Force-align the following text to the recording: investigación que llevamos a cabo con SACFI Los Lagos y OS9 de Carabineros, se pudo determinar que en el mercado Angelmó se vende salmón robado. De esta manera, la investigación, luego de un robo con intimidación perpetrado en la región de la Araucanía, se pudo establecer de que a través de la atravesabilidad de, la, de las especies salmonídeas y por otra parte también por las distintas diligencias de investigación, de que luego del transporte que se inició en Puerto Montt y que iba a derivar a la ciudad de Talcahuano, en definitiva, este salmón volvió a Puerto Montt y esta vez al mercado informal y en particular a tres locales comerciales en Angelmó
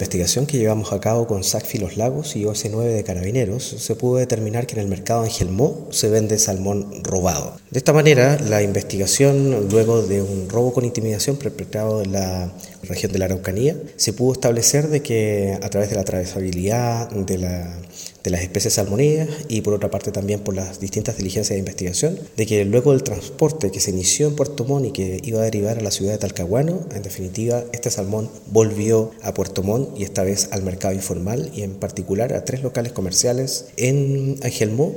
investigación 0.00 0.46
que 0.46 0.56
llevamos 0.56 0.94
a 0.94 1.00
cabo 1.00 1.26
con 1.26 1.44
SACFI 1.44 1.76
Los 1.76 1.98
Lagos 1.98 2.34
y 2.34 2.44
OS9 2.44 2.84
de 2.84 3.04
Carabineros, 3.04 3.62
se 3.62 3.94
pudo 3.94 4.16
determinar 4.16 4.66
que 4.66 4.72
en 4.72 4.80
el 4.80 4.86
mercado 4.88 5.24
Angelmó 5.24 5.88
se 5.90 6.08
vende 6.08 6.38
salmón 6.38 7.04
robado. 7.04 7.58
De 7.70 7.78
esta 7.78 7.92
manera, 7.92 8.38
la 8.40 8.62
investigación, 8.62 9.68
luego 9.70 10.00
de 10.00 10.22
un 10.22 10.48
robo 10.48 10.72
con 10.72 10.86
intimidación 10.86 11.36
perpetrado 11.36 12.00
en 12.00 12.12
la 12.12 12.50
región 12.90 13.12
de 13.12 13.18
la 13.18 13.24
Araucanía, 13.24 13.76
se 13.96 14.12
pudo 14.12 14.32
establecer 14.32 14.88
de 14.88 15.02
que 15.02 15.58
a 15.62 15.70
través 15.70 15.88
de 15.88 15.96
la 15.96 16.02
atravesabilidad 16.02 17.10
de, 17.10 17.38
la, 17.38 17.74
de 18.22 18.30
las 18.30 18.42
especies 18.42 18.74
salmonídeas 18.74 19.28
y 19.48 19.62
por 19.62 19.74
otra 19.74 19.90
parte 19.90 20.12
también 20.12 20.40
por 20.40 20.54
las 20.54 20.80
distintas 20.80 21.16
diligencias 21.16 21.54
de 21.54 21.58
investigación, 21.58 22.18
de 22.36 22.46
que 22.46 22.64
luego 22.64 22.92
del 22.92 23.02
transporte 23.02 23.70
que 23.70 23.80
se 23.80 23.90
inició 23.90 24.28
en 24.28 24.36
Puerto 24.36 24.64
Montt 24.64 24.86
y 24.86 24.90
que 24.92 25.20
iba 25.24 25.40
a 25.40 25.44
derivar 25.44 25.78
a 25.78 25.82
la 25.82 25.90
ciudad 25.90 26.12
de 26.12 26.18
Talcahuano, 26.18 26.80
en 26.94 27.02
definitiva, 27.02 27.64
este 27.72 27.90
salmón 27.90 28.30
volvió 28.50 29.12
a 29.22 29.32
Puerto 29.32 29.62
Montt 29.62 29.98
y 29.98 30.04
esta 30.04 30.22
vez 30.22 30.48
al 30.52 30.62
mercado 30.62 30.92
informal 30.94 31.50
y 31.54 31.62
en 31.62 31.74
particular 31.74 32.34
a 32.34 32.44
tres 32.44 32.62
locales 32.62 32.92
comerciales 32.92 33.66
en 33.76 34.36
Angelmó 34.42 34.94